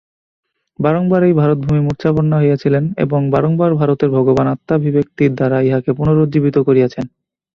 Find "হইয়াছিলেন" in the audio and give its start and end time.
2.39-2.83